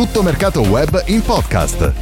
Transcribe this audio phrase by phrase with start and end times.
[0.00, 1.92] Tutto mercato web in podcast.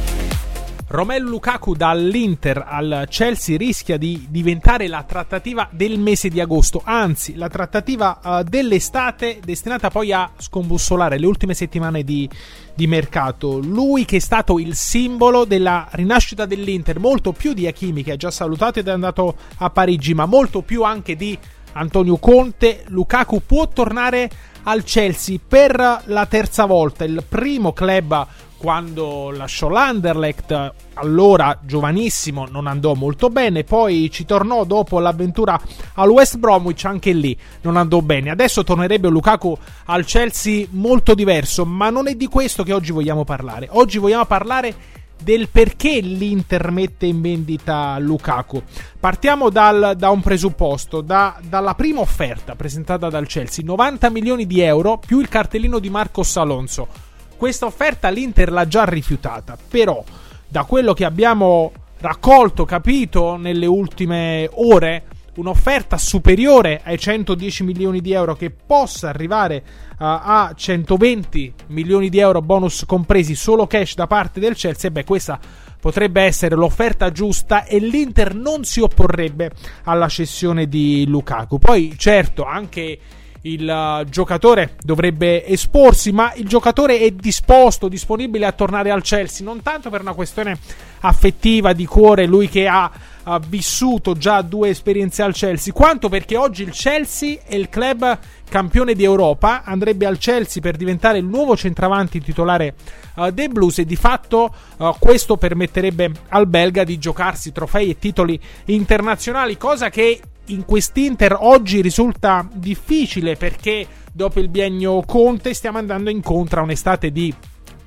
[0.87, 7.35] Romelu Lukaku dall'Inter al Chelsea rischia di diventare la trattativa del mese di agosto, anzi
[7.35, 12.27] la trattativa uh, dell'estate destinata poi a scombussolare le ultime settimane di,
[12.73, 13.59] di, mercato.
[13.59, 18.17] Lui che è stato il simbolo della rinascita dell'Inter, molto più di Hakimi che ha
[18.17, 21.37] già salutato ed è andato a Parigi, ma molto più anche di
[21.73, 22.83] Antonio Conte.
[22.87, 24.29] Lukaku può tornare
[24.63, 28.27] al Chelsea per la terza volta, il primo club
[28.59, 35.57] quando lasciò l'Anderlecht, allora giovanissimo, non andò molto bene, poi ci tornò dopo l'avventura
[35.93, 38.31] al West Bromwich, anche lì non andò bene.
[38.31, 43.23] Adesso tornerebbe Lukaku al Chelsea molto diverso, ma non è di questo che oggi vogliamo
[43.23, 43.69] parlare.
[43.71, 44.75] Oggi vogliamo parlare
[45.21, 48.61] del perché l'Inter mette in vendita Lukaku.
[48.99, 54.61] Partiamo dal, da un presupposto, da, dalla prima offerta presentata dal Chelsea, 90 milioni di
[54.61, 57.07] euro più il cartellino di Marcos Alonso
[57.39, 60.03] questa offerta l'Inter l'ha già rifiutata, però
[60.45, 65.03] da quello che abbiamo raccolto, capito nelle ultime ore,
[65.35, 72.19] un'offerta superiore ai 110 milioni di euro che possa arrivare uh, a 120 milioni di
[72.19, 75.39] euro bonus compresi solo cash da parte del Chelsea, beh questa
[75.79, 79.51] potrebbe essere l'offerta giusta e l'Inter non si opporrebbe
[79.83, 81.57] alla cessione di Lukaku.
[81.57, 82.99] Poi certo anche
[83.41, 89.45] il uh, giocatore dovrebbe esporsi, ma il giocatore è disposto, disponibile a tornare al Chelsea,
[89.45, 90.57] non tanto per una questione
[91.01, 92.91] affettiva di cuore, lui che ha,
[93.23, 98.17] ha vissuto già due esperienze al Chelsea, quanto perché oggi il Chelsea è il club
[98.49, 102.75] campione di Europa, andrebbe al Chelsea per diventare il nuovo centravanti titolare
[103.15, 107.99] uh, dei Blues e di fatto uh, questo permetterebbe al belga di giocarsi trofei e
[107.99, 115.77] titoli internazionali, cosa che in quest'Inter oggi risulta difficile perché dopo il biennio Conte stiamo
[115.77, 117.33] andando incontro a un'estate di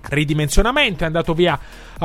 [0.09, 1.05] ridimensionamento.
[1.05, 1.59] È andato via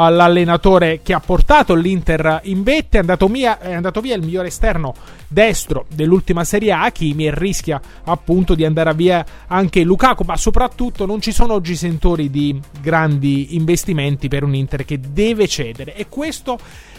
[0.09, 2.97] l'allenatore che ha portato l'Inter in vette.
[2.97, 4.93] È andato, via, è andato via il miglior esterno
[5.27, 10.23] destro dell'ultima Serie A, Kimi, e rischia appunto di andare via anche Lukaku.
[10.23, 15.47] Ma soprattutto non ci sono oggi sentori di grandi investimenti per un Inter che deve
[15.47, 15.95] cedere.
[15.95, 16.57] E questo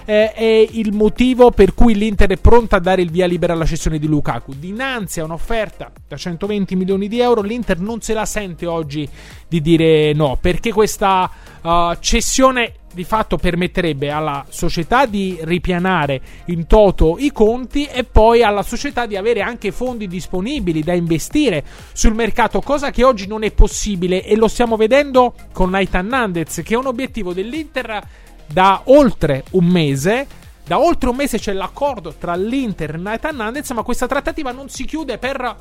[0.09, 3.67] eh, è il motivo per cui l'Inter è pronta a dare il via libera alla
[3.67, 4.55] cessione di Lukaku.
[4.59, 9.07] Dinanzi a un'offerta da 120 milioni di euro, l'Inter non se la sente oggi
[9.47, 11.31] di dire no, perché questa
[11.63, 18.43] uh, cessione di fatto permetterebbe alla società di ripianare in toto i conti e poi
[18.43, 23.45] alla società di avere anche fondi disponibili da investire sul mercato, cosa che oggi non
[23.45, 28.03] è possibile e lo stiamo vedendo con Nathan Nandez, che è un obiettivo dell'Inter
[28.47, 30.27] da oltre un mese.
[30.65, 34.69] Da oltre un mese c'è l'accordo tra l'Inter e Nathan Nandez, ma questa trattativa non
[34.69, 35.57] si chiude per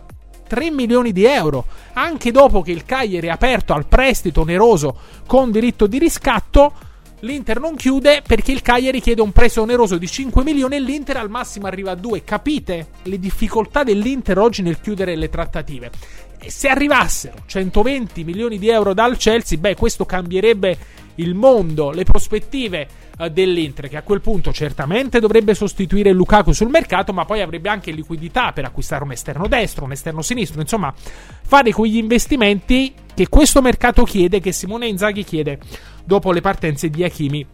[0.48, 1.66] 3 milioni di euro.
[1.94, 4.96] Anche dopo che il Cagliari è aperto al prestito oneroso
[5.28, 6.74] con diritto di riscatto,
[7.22, 11.18] l'Inter non chiude perché il Cagliari chiede un prestito oneroso di 5 milioni e l'Inter
[11.18, 12.24] al massimo arriva a 2.
[12.24, 15.92] Capite le difficoltà dell'Inter oggi nel chiudere le trattative?
[16.40, 20.78] E se arrivassero 120 milioni di euro dal Chelsea, beh, questo cambierebbe
[21.16, 26.70] il mondo, le prospettive uh, dell'Inter, che a quel punto certamente dovrebbe sostituire Lukaku sul
[26.70, 30.94] mercato, ma poi avrebbe anche liquidità per acquistare un esterno destro, un esterno sinistro, insomma,
[31.42, 35.58] fare quegli investimenti che questo mercato chiede, che Simone Inzaghi chiede
[36.08, 37.46] dopo le partenze di Hakimi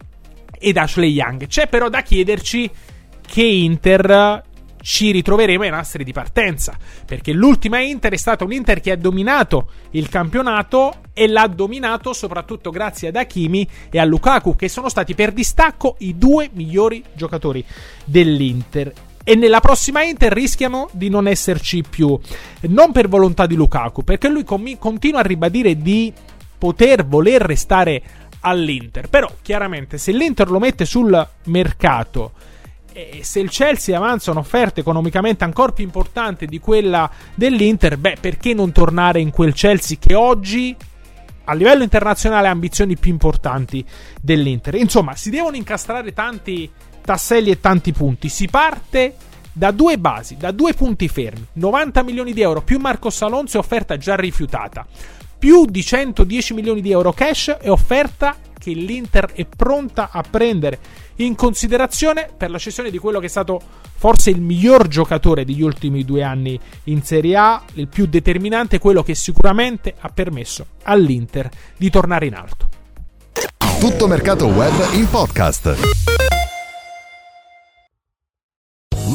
[0.58, 1.48] ed Ashley Young.
[1.48, 2.70] C'è però da chiederci
[3.26, 4.42] che Inter
[4.80, 6.76] ci ritroveremo ai nastri di partenza.
[7.04, 12.12] Perché l'ultima Inter è stata un Inter che ha dominato il campionato e l'ha dominato
[12.12, 17.02] soprattutto grazie ad Hakimi e a Lukaku, che sono stati per distacco i due migliori
[17.14, 17.64] giocatori
[18.04, 18.92] dell'Inter.
[19.24, 22.18] E nella prossima Inter rischiano di non esserci più.
[22.68, 26.12] Non per volontà di Lukaku, perché lui continua a ribadire di
[26.58, 28.02] poter voler restare
[28.44, 29.08] all'Inter.
[29.08, 32.32] Però chiaramente se l'Inter lo mette sul mercato
[32.92, 38.54] e se il Chelsea avanza un'offerta economicamente ancora più importante di quella dell'Inter, beh, perché
[38.54, 40.76] non tornare in quel Chelsea che oggi
[41.46, 43.84] a livello internazionale ha ambizioni più importanti
[44.20, 44.76] dell'Inter?
[44.76, 46.70] Insomma, si devono incastrare tanti
[47.04, 48.28] tasselli e tanti punti.
[48.28, 49.16] Si parte
[49.52, 51.46] da due basi, da due punti fermi.
[51.54, 54.86] 90 milioni di euro più Marcos Alonso offerta già rifiutata
[55.44, 60.78] più di 110 milioni di euro cash e offerta che l'Inter è pronta a prendere
[61.16, 63.60] in considerazione per la cessione di quello che è stato
[63.94, 69.02] forse il miglior giocatore degli ultimi due anni in Serie A, il più determinante, quello
[69.02, 72.68] che sicuramente ha permesso all'Inter di tornare in alto.
[73.78, 76.33] Tutto mercato web in podcast.